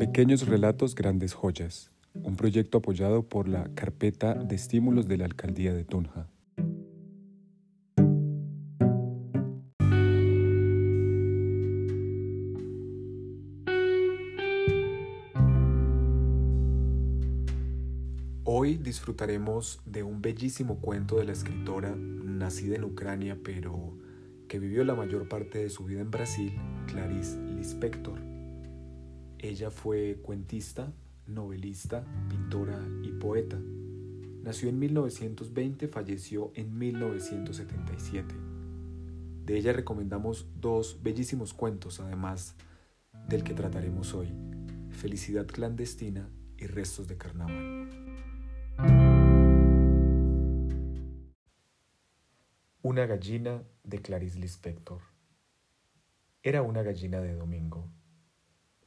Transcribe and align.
Pequeños 0.00 0.48
Relatos, 0.48 0.94
Grandes 0.94 1.34
Joyas, 1.34 1.90
un 2.14 2.34
proyecto 2.34 2.78
apoyado 2.78 3.28
por 3.28 3.46
la 3.46 3.68
Carpeta 3.74 4.32
de 4.32 4.54
Estímulos 4.54 5.06
de 5.06 5.18
la 5.18 5.26
Alcaldía 5.26 5.74
de 5.74 5.84
Tunja. 5.84 6.26
Hoy 18.44 18.78
disfrutaremos 18.78 19.82
de 19.84 20.02
un 20.02 20.22
bellísimo 20.22 20.80
cuento 20.80 21.18
de 21.18 21.26
la 21.26 21.32
escritora 21.32 21.94
nacida 21.94 22.76
en 22.76 22.84
Ucrania 22.84 23.36
pero 23.44 23.98
que 24.48 24.58
vivió 24.58 24.82
la 24.82 24.94
mayor 24.94 25.28
parte 25.28 25.58
de 25.58 25.68
su 25.68 25.84
vida 25.84 26.00
en 26.00 26.10
Brasil, 26.10 26.54
Clarice 26.86 27.38
Lispector. 27.54 28.29
Ella 29.42 29.70
fue 29.70 30.20
cuentista, 30.22 30.92
novelista, 31.26 32.04
pintora 32.28 32.78
y 33.02 33.08
poeta. 33.12 33.58
Nació 34.42 34.68
en 34.68 34.78
1920, 34.78 35.88
falleció 35.88 36.52
en 36.54 36.76
1977. 36.76 38.34
De 39.46 39.56
ella 39.56 39.72
recomendamos 39.72 40.46
dos 40.60 41.02
bellísimos 41.02 41.54
cuentos, 41.54 42.00
además 42.00 42.54
del 43.28 43.42
que 43.42 43.54
trataremos 43.54 44.12
hoy, 44.12 44.28
Felicidad 44.90 45.46
clandestina 45.46 46.28
y 46.58 46.66
Restos 46.66 47.08
de 47.08 47.16
Carnaval. 47.16 47.88
Una 52.82 53.06
gallina 53.06 53.62
de 53.84 54.02
Clarice 54.02 54.38
Lispector. 54.38 55.00
Era 56.42 56.60
una 56.60 56.82
gallina 56.82 57.22
de 57.22 57.34
domingo 57.34 57.88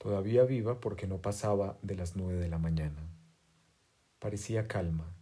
todavía 0.03 0.43
viva 0.43 0.81
porque 0.81 1.07
no 1.07 1.19
pasaba 1.19 1.77
de 1.81 1.95
las 1.95 2.17
nueve 2.17 2.37
de 2.37 2.49
la 2.49 2.57
mañana. 2.57 3.07
Parecía 4.19 4.67
calma. 4.67 5.15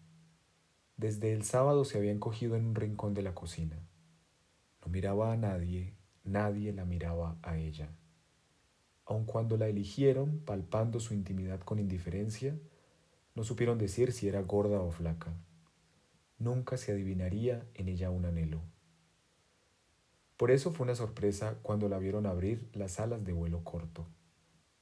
Desde 0.98 1.34
el 1.34 1.44
sábado 1.44 1.86
se 1.86 2.00
había 2.00 2.12
encogido 2.12 2.56
en 2.56 2.66
un 2.66 2.74
rincón 2.74 3.14
de 3.14 3.22
la 3.22 3.36
cocina. 3.36 3.78
No 4.84 4.92
miraba 4.92 5.34
a 5.34 5.38
nadie, 5.38 5.94
nadie 6.24 6.74
la 6.74 6.84
miraba 6.84 7.38
a 7.44 7.58
ella. 7.58 7.90
Aun 9.06 9.26
cuando 9.26 9.56
la 9.56 9.68
eligieron, 9.68 10.40
palpando 10.40 11.00
su 11.00 11.14
intimidad 11.14 11.60
con 11.60 11.78
indiferencia, 11.78 12.58
no 13.36 13.44
supieron 13.44 13.78
decir 13.78 14.12
si 14.12 14.30
era 14.30 14.42
gorda 14.42 14.82
o 14.82 14.90
flaca. 14.90 15.32
Nunca 16.40 16.78
se 16.78 16.92
adivinaría 16.92 17.68
en 17.76 17.88
ella 17.88 18.10
un 18.10 18.26
anhelo. 18.26 18.62
Por 20.38 20.50
eso 20.50 20.72
fue 20.72 20.86
una 20.86 20.96
sorpresa 20.96 21.60
cuando 21.62 21.88
la 21.88 22.00
vieron 22.00 22.26
abrir 22.26 22.68
las 22.74 23.00
alas 23.00 23.24
de 23.24 23.34
vuelo 23.34 23.64
corto 23.64 24.08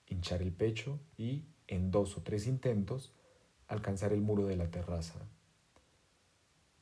hinchar 0.10 0.42
el 0.42 0.52
pecho 0.52 1.00
y, 1.18 1.46
en 1.68 1.92
dos 1.92 2.18
o 2.18 2.22
tres 2.22 2.48
intentos, 2.48 3.14
alcanzar 3.68 4.12
el 4.12 4.22
muro 4.22 4.46
de 4.46 4.58
la 4.58 4.72
terraza. 4.72 5.20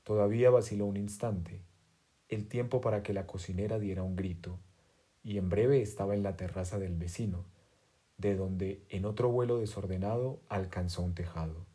Todavía 0.04 0.50
vaciló 0.50 0.86
un 0.86 0.98
instante, 0.98 1.62
el 2.30 2.48
tiempo 2.48 2.82
para 2.82 3.04
que 3.04 3.14
la 3.14 3.28
cocinera 3.28 3.78
diera 3.78 4.04
un 4.04 4.16
grito, 4.16 4.58
y 5.24 5.38
en 5.38 5.50
breve 5.50 5.82
estaba 5.82 6.16
en 6.16 6.24
la 6.24 6.38
terraza 6.38 6.80
del 6.80 6.96
vecino, 6.96 7.46
de 8.18 8.36
donde, 8.36 8.86
en 8.90 9.06
otro 9.06 9.30
vuelo 9.30 9.58
desordenado, 9.58 10.40
alcanzó 10.48 11.04
un 11.04 11.14
tejado. 11.14 11.66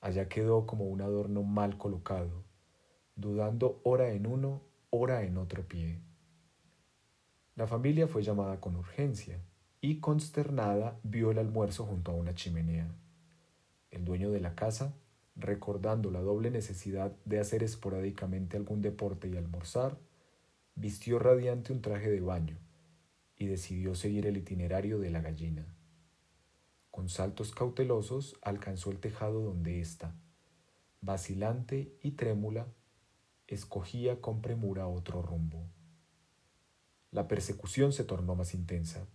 Allá 0.00 0.28
quedó 0.28 0.66
como 0.66 0.84
un 0.86 1.00
adorno 1.00 1.42
mal 1.44 1.78
colocado, 1.78 2.44
dudando 3.16 3.80
ora 3.84 4.10
en 4.10 4.26
uno, 4.26 4.62
ora 4.90 5.22
en 5.22 5.38
otro 5.38 5.66
pie. 5.66 6.00
La 7.54 7.66
familia 7.68 8.08
fue 8.08 8.22
llamada 8.22 8.60
con 8.60 8.74
urgencia 8.74 9.40
y 9.84 10.00
consternada 10.00 10.98
vio 11.02 11.30
el 11.30 11.38
almuerzo 11.38 11.84
junto 11.84 12.10
a 12.10 12.14
una 12.14 12.34
chimenea. 12.34 12.88
El 13.90 14.06
dueño 14.06 14.30
de 14.30 14.40
la 14.40 14.54
casa, 14.54 14.94
recordando 15.36 16.10
la 16.10 16.22
doble 16.22 16.50
necesidad 16.50 17.14
de 17.26 17.38
hacer 17.38 17.62
esporádicamente 17.62 18.56
algún 18.56 18.80
deporte 18.80 19.28
y 19.28 19.36
almorzar, 19.36 19.98
vistió 20.74 21.18
radiante 21.18 21.74
un 21.74 21.82
traje 21.82 22.10
de 22.10 22.22
baño 22.22 22.56
y 23.36 23.44
decidió 23.44 23.94
seguir 23.94 24.26
el 24.26 24.38
itinerario 24.38 24.98
de 24.98 25.10
la 25.10 25.20
gallina. 25.20 25.66
Con 26.90 27.10
saltos 27.10 27.52
cautelosos 27.52 28.38
alcanzó 28.40 28.90
el 28.90 29.00
tejado 29.00 29.42
donde 29.42 29.82
ésta, 29.82 30.16
vacilante 31.02 31.94
y 32.00 32.12
trémula, 32.12 32.68
escogía 33.48 34.22
con 34.22 34.40
premura 34.40 34.86
otro 34.86 35.20
rumbo. 35.20 35.66
La 37.10 37.28
persecución 37.28 37.92
se 37.92 38.04
tornó 38.04 38.34
más 38.34 38.54
intensa 38.54 39.06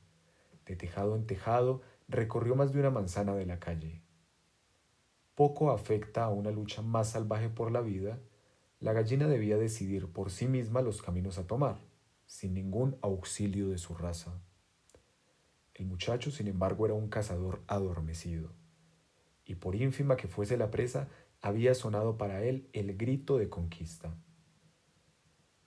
de 0.69 0.75
tejado 0.75 1.16
en 1.16 1.25
tejado, 1.25 1.81
recorrió 2.07 2.56
más 2.56 2.72
de 2.72 2.80
una 2.80 2.91
manzana 2.91 3.34
de 3.34 3.47
la 3.47 3.59
calle. 3.59 4.03
Poco 5.34 5.72
afecta 5.72 6.25
a 6.25 6.30
una 6.30 6.52
lucha 6.52 6.84
más 6.84 7.09
salvaje 7.09 7.50
por 7.50 7.72
la 7.72 7.81
vida, 7.81 8.19
la 8.79 8.94
gallina 8.94 9.28
debía 9.28 9.58
decidir 9.58 10.12
por 10.12 10.29
sí 10.29 10.47
misma 10.47 10.84
los 10.84 11.02
caminos 11.02 11.40
a 11.40 11.47
tomar, 11.47 11.79
sin 12.28 12.53
ningún 12.53 12.97
auxilio 13.02 13.69
de 13.69 13.79
su 13.79 13.96
raza. 13.96 14.40
El 15.74 15.88
muchacho, 15.88 16.29
sin 16.29 16.47
embargo, 16.47 16.85
era 16.85 16.94
un 16.94 17.09
cazador 17.09 17.63
adormecido, 17.66 18.52
y 19.46 19.56
por 19.56 19.75
ínfima 19.75 20.18
que 20.18 20.28
fuese 20.28 20.56
la 20.56 20.69
presa, 20.69 21.09
había 21.41 21.74
sonado 21.74 22.18
para 22.18 22.44
él 22.44 22.69
el 22.74 22.96
grito 22.96 23.40
de 23.40 23.50
conquista. 23.50 24.16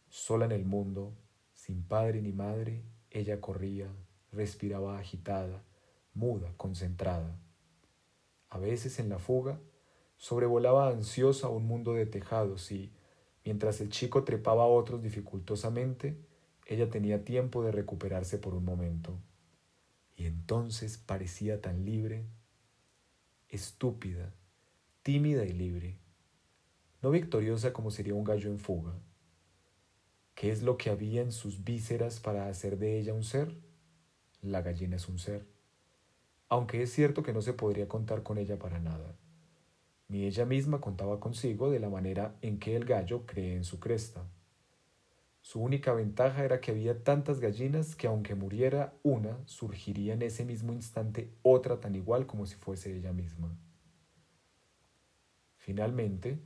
Sola 0.08 0.44
en 0.44 0.52
el 0.52 0.64
mundo, 0.64 1.16
sin 1.54 1.82
padre 1.82 2.22
ni 2.22 2.32
madre, 2.32 2.84
ella 3.10 3.40
corría, 3.40 3.90
respiraba 4.32 4.98
agitada, 4.98 5.62
muda, 6.14 6.52
concentrada. 6.56 7.38
A 8.48 8.58
veces 8.58 8.98
en 8.98 9.08
la 9.08 9.18
fuga, 9.18 9.60
sobrevolaba 10.16 10.88
ansiosa 10.88 11.48
un 11.48 11.66
mundo 11.66 11.94
de 11.94 12.06
tejados 12.06 12.70
y, 12.72 12.92
mientras 13.44 13.80
el 13.80 13.90
chico 13.90 14.24
trepaba 14.24 14.64
a 14.64 14.68
otros 14.68 15.02
dificultosamente, 15.02 16.16
ella 16.66 16.90
tenía 16.90 17.24
tiempo 17.24 17.62
de 17.62 17.72
recuperarse 17.72 18.38
por 18.38 18.54
un 18.54 18.64
momento. 18.64 19.18
Y 20.16 20.26
entonces 20.26 20.98
parecía 20.98 21.60
tan 21.60 21.84
libre, 21.84 22.24
estúpida, 23.48 24.32
tímida 25.02 25.44
y 25.44 25.52
libre, 25.52 25.98
no 27.02 27.10
victoriosa 27.10 27.72
como 27.72 27.90
sería 27.90 28.14
un 28.14 28.24
gallo 28.24 28.50
en 28.50 28.58
fuga. 28.58 28.92
¿Qué 30.34 30.50
es 30.50 30.62
lo 30.62 30.76
que 30.76 30.90
había 30.90 31.20
en 31.20 31.32
sus 31.32 31.64
vísceras 31.64 32.20
para 32.20 32.48
hacer 32.48 32.78
de 32.78 32.98
ella 32.98 33.12
un 33.12 33.24
ser? 33.24 33.54
La 34.42 34.60
gallina 34.60 34.96
es 34.96 35.08
un 35.08 35.18
ser, 35.18 35.46
aunque 36.48 36.82
es 36.82 36.92
cierto 36.92 37.22
que 37.22 37.32
no 37.32 37.40
se 37.40 37.52
podría 37.52 37.88
contar 37.88 38.22
con 38.22 38.38
ella 38.38 38.58
para 38.58 38.80
nada. 38.80 39.16
Ni 40.08 40.24
ella 40.24 40.44
misma 40.44 40.80
contaba 40.80 41.20
consigo 41.20 41.70
de 41.70 41.78
la 41.78 41.88
manera 41.88 42.36
en 42.42 42.58
que 42.58 42.76
el 42.76 42.84
gallo 42.84 43.24
cree 43.24 43.56
en 43.56 43.64
su 43.64 43.80
cresta. 43.80 44.26
Su 45.40 45.60
única 45.60 45.94
ventaja 45.94 46.44
era 46.44 46.60
que 46.60 46.72
había 46.72 47.02
tantas 47.02 47.40
gallinas 47.40 47.96
que 47.96 48.06
aunque 48.06 48.34
muriera 48.34 48.92
una, 49.02 49.38
surgiría 49.46 50.14
en 50.14 50.22
ese 50.22 50.44
mismo 50.44 50.72
instante 50.72 51.32
otra 51.42 51.80
tan 51.80 51.94
igual 51.94 52.26
como 52.26 52.46
si 52.46 52.56
fuese 52.56 52.94
ella 52.94 53.12
misma. 53.12 53.56
Finalmente, 55.56 56.38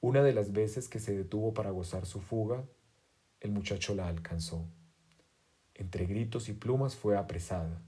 una 0.00 0.22
de 0.22 0.32
las 0.32 0.52
veces 0.52 0.88
que 0.88 0.98
se 0.98 1.16
detuvo 1.16 1.54
para 1.54 1.70
gozar 1.70 2.06
su 2.06 2.20
fuga, 2.20 2.64
el 3.40 3.52
muchacho 3.52 3.94
la 3.94 4.08
alcanzó 4.08 4.66
entre 5.74 6.06
gritos 6.06 6.48
y 6.48 6.52
plumas 6.52 6.96
fue 6.96 7.16
apresada, 7.16 7.80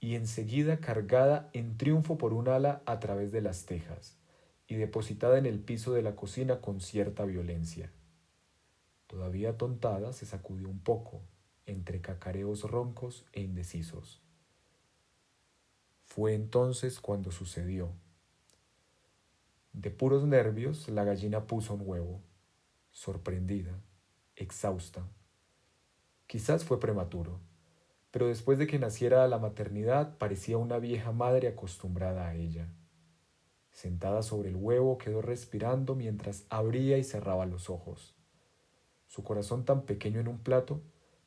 y 0.00 0.14
enseguida 0.14 0.80
cargada 0.80 1.50
en 1.52 1.76
triunfo 1.76 2.18
por 2.18 2.32
un 2.32 2.48
ala 2.48 2.82
a 2.86 3.00
través 3.00 3.32
de 3.32 3.40
las 3.40 3.66
tejas, 3.66 4.18
y 4.66 4.76
depositada 4.76 5.38
en 5.38 5.46
el 5.46 5.58
piso 5.58 5.92
de 5.92 6.02
la 6.02 6.14
cocina 6.14 6.60
con 6.60 6.80
cierta 6.80 7.24
violencia. 7.24 7.90
Todavía 9.06 9.56
tontada, 9.56 10.12
se 10.12 10.26
sacudió 10.26 10.68
un 10.68 10.78
poco, 10.78 11.22
entre 11.66 12.00
cacareos 12.00 12.62
roncos 12.62 13.26
e 13.32 13.40
indecisos. 13.40 14.22
Fue 16.04 16.34
entonces 16.34 17.00
cuando 17.00 17.30
sucedió. 17.30 17.92
De 19.72 19.90
puros 19.90 20.24
nervios, 20.24 20.88
la 20.88 21.04
gallina 21.04 21.46
puso 21.46 21.74
un 21.74 21.82
huevo, 21.84 22.20
sorprendida, 22.90 23.80
exhausta, 24.34 25.06
Quizás 26.30 26.62
fue 26.62 26.78
prematuro, 26.78 27.40
pero 28.12 28.28
después 28.28 28.56
de 28.56 28.68
que 28.68 28.78
naciera 28.78 29.26
la 29.26 29.38
maternidad 29.38 30.16
parecía 30.16 30.58
una 30.58 30.78
vieja 30.78 31.10
madre 31.10 31.48
acostumbrada 31.48 32.28
a 32.28 32.36
ella. 32.36 32.68
Sentada 33.72 34.22
sobre 34.22 34.50
el 34.50 34.54
huevo 34.54 34.96
quedó 34.96 35.22
respirando 35.22 35.96
mientras 35.96 36.44
abría 36.48 36.98
y 36.98 37.02
cerraba 37.02 37.46
los 37.46 37.68
ojos. 37.68 38.14
Su 39.08 39.24
corazón 39.24 39.64
tan 39.64 39.82
pequeño 39.82 40.20
en 40.20 40.28
un 40.28 40.38
plato 40.38 40.80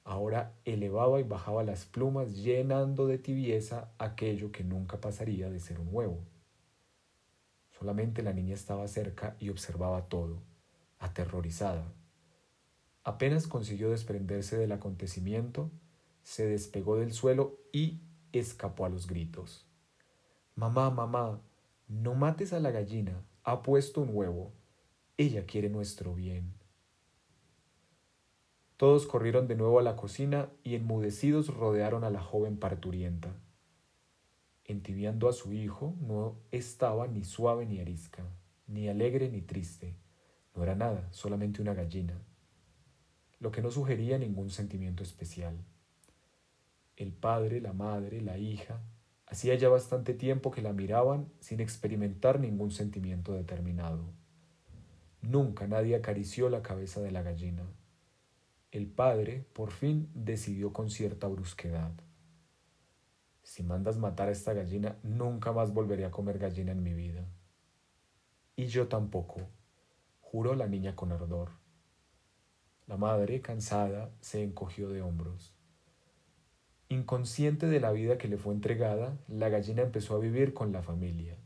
ahora 0.06 0.54
elevaba 0.64 1.20
y 1.20 1.24
bajaba 1.24 1.66
las 1.66 1.84
plumas 1.84 2.38
llenando 2.38 3.06
de 3.06 3.18
tibieza 3.18 3.92
aquello 3.98 4.54
que 4.54 4.64
nunca 4.64 5.02
pasaría 5.02 5.50
de 5.50 5.60
ser 5.60 5.82
un 5.82 5.90
huevo. 5.92 6.20
Solamente 7.78 8.24
la 8.24 8.32
niña 8.32 8.54
estaba 8.54 8.88
cerca 8.88 9.36
y 9.38 9.50
observaba 9.50 10.08
todo, 10.08 10.42
aterrorizada. 10.98 11.92
Apenas 13.04 13.48
consiguió 13.48 13.90
desprenderse 13.90 14.58
del 14.58 14.72
acontecimiento, 14.72 15.70
se 16.24 16.48
despegó 16.48 16.96
del 16.98 17.12
suelo 17.12 17.60
y, 17.74 18.00
escapó 18.32 18.86
a 18.86 18.90
los 18.90 19.08
gritos. 19.08 19.66
Mamá, 20.56 20.90
mamá, 20.90 21.42
no 21.88 22.16
mates 22.16 22.54
a 22.54 22.60
la 22.60 22.72
gallina, 22.72 23.24
ha 23.44 23.62
puesto 23.62 24.02
un 24.02 24.10
huevo. 24.12 24.54
Ella 25.18 25.46
quiere 25.46 25.70
nuestro 25.70 26.16
bien. 26.16 26.54
Todos 28.78 29.06
corrieron 29.06 29.48
de 29.48 29.56
nuevo 29.56 29.80
a 29.80 29.84
la 29.84 29.96
cocina 29.96 30.50
y 30.64 30.76
enmudecidos 30.76 31.48
rodearon 31.48 32.04
a 32.04 32.10
la 32.10 32.22
joven 32.22 32.58
parturienta. 32.58 33.36
Entibiando 34.66 35.28
a 35.28 35.34
su 35.34 35.54
hijo, 35.54 35.96
no 36.02 36.38
estaba 36.52 37.08
ni 37.08 37.24
suave 37.26 37.66
ni 37.66 37.80
arisca, 37.80 38.24
ni 38.68 38.88
alegre 38.88 39.30
ni 39.30 39.42
triste. 39.42 39.96
No 40.56 40.64
era 40.64 40.76
nada, 40.76 41.08
solamente 41.12 41.62
una 41.62 41.74
gallina, 41.74 42.20
lo 43.44 43.52
que 43.52 43.62
no 43.62 43.72
sugería 43.72 44.18
ningún 44.18 44.50
sentimiento 44.50 45.04
especial. 45.04 45.58
El 46.96 47.12
padre, 47.12 47.60
la 47.60 47.74
madre, 47.74 48.22
la 48.22 48.38
hija, 48.38 48.80
hacía 49.26 49.54
ya 49.56 49.68
bastante 49.68 50.14
tiempo 50.14 50.50
que 50.50 50.62
la 50.62 50.72
miraban 50.72 51.28
sin 51.42 51.60
experimentar 51.60 52.40
ningún 52.40 52.72
sentimiento 52.72 53.34
determinado. 53.34 54.06
Nunca 55.22 55.68
nadie 55.68 55.94
acarició 55.94 56.48
la 56.48 56.62
cabeza 56.62 57.02
de 57.02 57.12
la 57.12 57.22
gallina. 57.22 57.64
El 58.72 58.88
padre, 58.88 59.46
por 59.52 59.72
fin, 59.72 60.10
decidió 60.14 60.72
con 60.72 60.90
cierta 60.90 61.28
brusquedad. 61.28 61.92
Si 63.42 63.62
mandas 63.62 63.98
matar 63.98 64.30
a 64.30 64.32
esta 64.32 64.54
gallina, 64.54 64.96
nunca 65.04 65.52
más 65.52 65.74
volveré 65.74 66.06
a 66.06 66.12
comer 66.12 66.40
gallina 66.40 66.72
en 66.72 66.82
mi 66.82 66.94
vida. 66.94 67.26
Y 68.56 68.68
yo 68.68 68.88
tampoco, 68.88 69.42
juró 70.22 70.56
la 70.56 70.68
niña 70.68 70.96
con 70.96 71.12
ardor. 71.12 71.63
La 72.88 72.98
madre, 72.98 73.42
cansada, 73.42 74.12
se 74.20 74.44
encogió 74.44 74.90
de 74.90 75.02
hombros. 75.02 75.54
Inconsciente 76.90 77.68
de 77.68 77.80
la 77.80 77.92
vida 77.92 78.18
que 78.18 78.28
le 78.28 78.38
fue 78.38 78.54
entregada, 78.54 79.18
la 79.28 79.50
gallina 79.50 79.82
empezó 79.82 80.16
a 80.16 80.20
vivir 80.20 80.54
con 80.54 80.72
la 80.72 80.84
familia. 80.84 81.38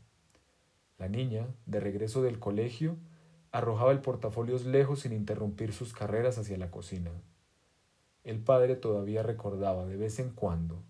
La 0.98 1.08
niña, 1.08 1.46
de 1.66 1.80
regreso 1.80 2.22
del 2.22 2.38
colegio, 2.38 2.96
arrojaba 3.52 3.92
el 3.92 4.00
portafolios 4.00 4.66
lejos 4.66 5.00
sin 5.00 5.12
interrumpir 5.12 5.72
sus 5.72 5.92
carreras 5.92 6.38
hacia 6.38 6.58
la 6.58 6.70
cocina. 6.70 7.12
El 8.24 8.40
padre 8.40 8.74
todavía 8.76 9.22
recordaba 9.22 9.86
de 9.86 9.96
vez 9.96 10.18
en 10.18 10.30
cuando, 10.30 10.82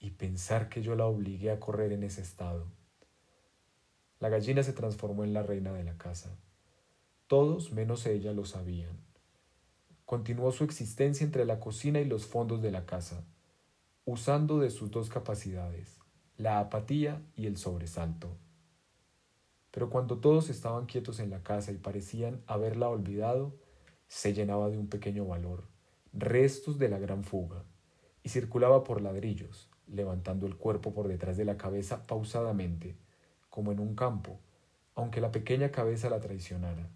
y 0.00 0.10
pensar 0.10 0.68
que 0.68 0.82
yo 0.82 0.94
la 0.96 1.06
obligué 1.06 1.50
a 1.50 1.60
correr 1.60 1.92
en 1.92 2.02
ese 2.02 2.20
estado. 2.20 2.66
La 4.20 4.28
gallina 4.28 4.62
se 4.62 4.72
transformó 4.72 5.24
en 5.24 5.32
la 5.32 5.42
reina 5.42 5.72
de 5.72 5.84
la 5.84 5.96
casa. 5.96 6.36
Todos 7.26 7.72
menos 7.72 8.04
ella 8.06 8.32
lo 8.32 8.44
sabían. 8.44 9.07
Continuó 10.08 10.52
su 10.52 10.64
existencia 10.64 11.22
entre 11.22 11.44
la 11.44 11.60
cocina 11.60 12.00
y 12.00 12.06
los 12.06 12.24
fondos 12.24 12.62
de 12.62 12.70
la 12.70 12.86
casa, 12.86 13.26
usando 14.06 14.58
de 14.58 14.70
sus 14.70 14.90
dos 14.90 15.10
capacidades, 15.10 15.98
la 16.38 16.60
apatía 16.60 17.20
y 17.36 17.44
el 17.44 17.58
sobresalto. 17.58 18.34
Pero 19.70 19.90
cuando 19.90 20.16
todos 20.16 20.48
estaban 20.48 20.86
quietos 20.86 21.20
en 21.20 21.28
la 21.28 21.42
casa 21.42 21.72
y 21.72 21.76
parecían 21.76 22.42
haberla 22.46 22.88
olvidado, 22.88 23.54
se 24.06 24.32
llenaba 24.32 24.70
de 24.70 24.78
un 24.78 24.88
pequeño 24.88 25.26
valor, 25.26 25.64
restos 26.14 26.78
de 26.78 26.88
la 26.88 26.98
gran 26.98 27.22
fuga, 27.22 27.64
y 28.22 28.30
circulaba 28.30 28.84
por 28.84 29.02
ladrillos, 29.02 29.68
levantando 29.86 30.46
el 30.46 30.56
cuerpo 30.56 30.94
por 30.94 31.06
detrás 31.06 31.36
de 31.36 31.44
la 31.44 31.58
cabeza 31.58 32.06
pausadamente, 32.06 32.96
como 33.50 33.72
en 33.72 33.78
un 33.78 33.94
campo, 33.94 34.40
aunque 34.94 35.20
la 35.20 35.32
pequeña 35.32 35.70
cabeza 35.70 36.08
la 36.08 36.18
traicionara, 36.18 36.88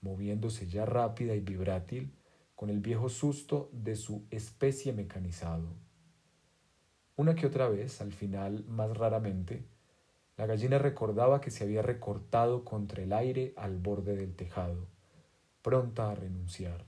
moviéndose 0.00 0.66
ya 0.66 0.84
rápida 0.84 1.36
y 1.36 1.40
vibrátil 1.40 2.16
con 2.60 2.68
el 2.68 2.80
viejo 2.80 3.08
susto 3.08 3.70
de 3.72 3.96
su 3.96 4.26
especie 4.28 4.92
mecanizado. 4.92 5.66
Una 7.16 7.34
que 7.34 7.46
otra 7.46 7.70
vez, 7.70 8.02
al 8.02 8.12
final 8.12 8.66
más 8.66 8.94
raramente, 8.94 9.64
la 10.36 10.44
gallina 10.44 10.76
recordaba 10.76 11.40
que 11.40 11.50
se 11.50 11.64
había 11.64 11.80
recortado 11.80 12.62
contra 12.66 13.02
el 13.02 13.14
aire 13.14 13.54
al 13.56 13.78
borde 13.78 14.14
del 14.14 14.36
tejado, 14.36 14.88
pronta 15.62 16.10
a 16.10 16.14
renunciar. 16.14 16.84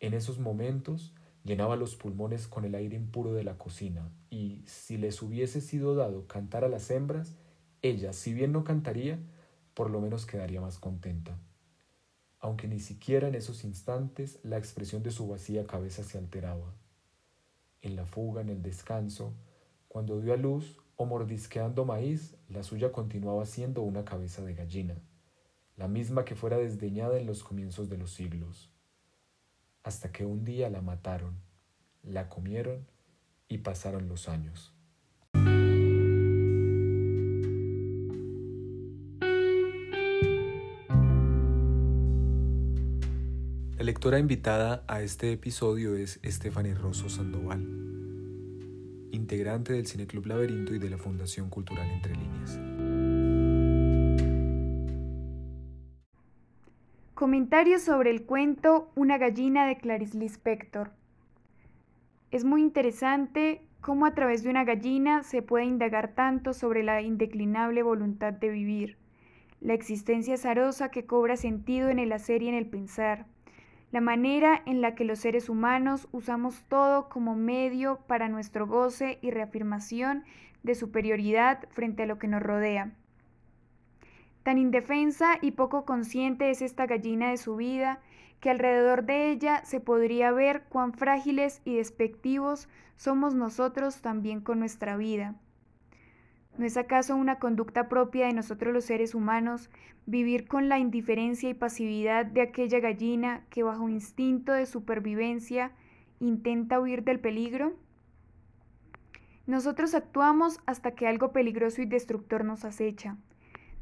En 0.00 0.14
esos 0.14 0.38
momentos 0.38 1.12
llenaba 1.44 1.76
los 1.76 1.94
pulmones 1.94 2.48
con 2.48 2.64
el 2.64 2.74
aire 2.74 2.96
impuro 2.96 3.34
de 3.34 3.44
la 3.44 3.58
cocina, 3.58 4.10
y 4.30 4.62
si 4.64 4.96
les 4.96 5.20
hubiese 5.20 5.60
sido 5.60 5.94
dado 5.94 6.26
cantar 6.26 6.64
a 6.64 6.70
las 6.70 6.90
hembras, 6.90 7.36
ella, 7.82 8.14
si 8.14 8.32
bien 8.32 8.52
no 8.52 8.64
cantaría, 8.64 9.18
por 9.74 9.90
lo 9.90 10.00
menos 10.00 10.24
quedaría 10.24 10.62
más 10.62 10.78
contenta. 10.78 11.36
Aunque 12.42 12.66
ni 12.66 12.80
siquiera 12.80 13.28
en 13.28 13.36
esos 13.36 13.62
instantes 13.62 14.40
la 14.42 14.58
expresión 14.58 15.02
de 15.04 15.12
su 15.12 15.28
vacía 15.28 15.64
cabeza 15.64 16.02
se 16.02 16.18
alteraba. 16.18 16.74
En 17.80 17.96
la 17.96 18.04
fuga, 18.04 18.42
en 18.42 18.48
el 18.50 18.62
descanso, 18.62 19.32
cuando 19.86 20.20
dio 20.20 20.34
a 20.34 20.36
luz, 20.36 20.76
o 20.96 21.06
mordisqueando 21.06 21.84
maíz, 21.84 22.34
la 22.48 22.64
suya 22.64 22.90
continuaba 22.90 23.46
siendo 23.46 23.82
una 23.82 24.04
cabeza 24.04 24.42
de 24.42 24.54
gallina, 24.54 24.96
la 25.76 25.86
misma 25.86 26.24
que 26.24 26.34
fuera 26.34 26.58
desdeñada 26.58 27.16
en 27.18 27.26
los 27.26 27.44
comienzos 27.44 27.88
de 27.88 27.96
los 27.96 28.12
siglos, 28.12 28.70
hasta 29.84 30.10
que 30.10 30.26
un 30.26 30.44
día 30.44 30.68
la 30.68 30.82
mataron, 30.82 31.36
la 32.02 32.28
comieron 32.28 32.86
y 33.48 33.58
pasaron 33.58 34.08
los 34.08 34.28
años. 34.28 34.74
La 43.82 43.86
lectora 43.86 44.20
invitada 44.20 44.84
a 44.86 45.02
este 45.02 45.32
episodio 45.32 45.96
es 45.96 46.20
Stephanie 46.24 46.72
Rosso 46.72 47.08
Sandoval 47.08 47.66
integrante 49.10 49.72
del 49.72 49.88
Cineclub 49.88 50.24
Laberinto 50.24 50.72
y 50.72 50.78
de 50.78 50.88
la 50.88 50.98
Fundación 50.98 51.50
Cultural 51.50 51.90
Entre 51.90 52.14
Líneas. 52.14 52.60
Comentarios 57.14 57.82
sobre 57.82 58.10
el 58.10 58.22
cuento 58.22 58.92
Una 58.94 59.18
gallina 59.18 59.66
de 59.66 59.76
Clarice 59.76 60.16
Lispector. 60.16 60.92
Es 62.30 62.44
muy 62.44 62.62
interesante 62.62 63.62
cómo 63.80 64.06
a 64.06 64.14
través 64.14 64.44
de 64.44 64.50
una 64.50 64.62
gallina 64.62 65.24
se 65.24 65.42
puede 65.42 65.64
indagar 65.64 66.14
tanto 66.14 66.52
sobre 66.52 66.84
la 66.84 67.02
indeclinable 67.02 67.82
voluntad 67.82 68.32
de 68.32 68.48
vivir, 68.48 68.96
la 69.60 69.74
existencia 69.74 70.34
azarosa 70.34 70.92
que 70.92 71.04
cobra 71.04 71.36
sentido 71.36 71.88
en 71.88 71.98
el 71.98 72.12
hacer 72.12 72.44
y 72.44 72.48
en 72.48 72.54
el 72.54 72.66
pensar, 72.66 73.26
la 73.92 74.00
manera 74.00 74.62
en 74.64 74.80
la 74.80 74.94
que 74.94 75.04
los 75.04 75.20
seres 75.20 75.48
humanos 75.48 76.08
usamos 76.12 76.64
todo 76.64 77.10
como 77.10 77.36
medio 77.36 78.00
para 78.06 78.28
nuestro 78.28 78.66
goce 78.66 79.18
y 79.20 79.30
reafirmación 79.30 80.24
de 80.62 80.74
superioridad 80.74 81.68
frente 81.70 82.04
a 82.04 82.06
lo 82.06 82.18
que 82.18 82.26
nos 82.26 82.42
rodea. 82.42 82.92
Tan 84.42 84.58
indefensa 84.58 85.38
y 85.40 85.52
poco 85.52 85.84
consciente 85.84 86.50
es 86.50 86.62
esta 86.62 86.86
gallina 86.86 87.30
de 87.30 87.36
su 87.36 87.54
vida 87.56 88.00
que 88.40 88.50
alrededor 88.50 89.04
de 89.04 89.30
ella 89.30 89.64
se 89.64 89.78
podría 89.78 90.32
ver 90.32 90.64
cuán 90.68 90.94
frágiles 90.94 91.60
y 91.64 91.76
despectivos 91.76 92.68
somos 92.96 93.34
nosotros 93.34 94.00
también 94.00 94.40
con 94.40 94.58
nuestra 94.58 94.96
vida. 94.96 95.36
¿No 96.58 96.66
es 96.66 96.76
acaso 96.76 97.16
una 97.16 97.38
conducta 97.38 97.88
propia 97.88 98.26
de 98.26 98.34
nosotros 98.34 98.74
los 98.74 98.84
seres 98.84 99.14
humanos 99.14 99.70
vivir 100.04 100.46
con 100.46 100.68
la 100.68 100.78
indiferencia 100.78 101.48
y 101.48 101.54
pasividad 101.54 102.26
de 102.26 102.42
aquella 102.42 102.78
gallina 102.78 103.44
que 103.48 103.62
bajo 103.62 103.88
instinto 103.88 104.52
de 104.52 104.66
supervivencia 104.66 105.72
intenta 106.20 106.78
huir 106.78 107.04
del 107.04 107.20
peligro? 107.20 107.72
Nosotros 109.46 109.94
actuamos 109.94 110.60
hasta 110.66 110.92
que 110.92 111.06
algo 111.08 111.32
peligroso 111.32 111.80
y 111.80 111.86
destructor 111.86 112.44
nos 112.44 112.64
acecha. 112.64 113.16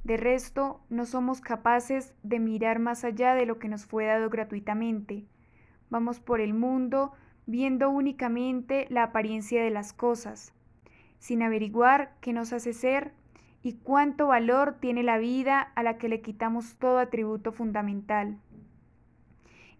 De 0.04 0.16
resto, 0.16 0.80
no 0.88 1.04
somos 1.06 1.40
capaces 1.40 2.14
de 2.22 2.38
mirar 2.38 2.78
más 2.78 3.04
allá 3.04 3.34
de 3.34 3.46
lo 3.46 3.58
que 3.58 3.68
nos 3.68 3.84
fue 3.84 4.06
dado 4.06 4.30
gratuitamente. 4.30 5.26
Vamos 5.90 6.20
por 6.20 6.40
el 6.40 6.54
mundo 6.54 7.12
viendo 7.46 7.90
únicamente 7.90 8.86
la 8.90 9.02
apariencia 9.02 9.62
de 9.62 9.70
las 9.70 9.92
cosas 9.92 10.54
sin 11.20 11.42
averiguar 11.42 12.16
qué 12.20 12.32
nos 12.32 12.52
hace 12.52 12.72
ser 12.72 13.12
y 13.62 13.74
cuánto 13.74 14.26
valor 14.26 14.78
tiene 14.80 15.02
la 15.02 15.18
vida 15.18 15.60
a 15.60 15.82
la 15.82 15.98
que 15.98 16.08
le 16.08 16.22
quitamos 16.22 16.76
todo 16.78 16.98
atributo 16.98 17.52
fundamental. 17.52 18.38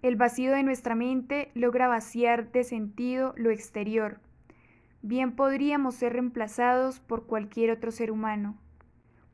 El 0.02 0.16
vacío 0.16 0.52
de 0.52 0.62
nuestra 0.62 0.94
mente 0.94 1.50
logra 1.54 1.88
vaciar 1.88 2.52
de 2.52 2.62
sentido 2.62 3.35
lo 3.37 3.50
exterior. 3.50 4.20
Bien 5.02 5.35
podríamos 5.35 5.94
ser 5.94 6.12
reemplazados 6.12 7.00
por 7.00 7.26
cualquier 7.26 7.70
otro 7.70 7.90
ser 7.90 8.11
humano, 8.11 8.56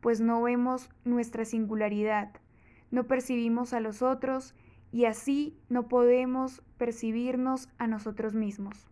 pues 0.00 0.20
no 0.20 0.40
vemos 0.42 0.90
nuestra 1.04 1.44
singularidad, 1.44 2.30
no 2.92 3.04
percibimos 3.04 3.72
a 3.72 3.80
los 3.80 4.00
otros 4.00 4.54
y 4.92 5.06
así 5.06 5.58
no 5.68 5.88
podemos 5.88 6.62
percibirnos 6.78 7.68
a 7.78 7.88
nosotros 7.88 8.34
mismos. 8.34 8.88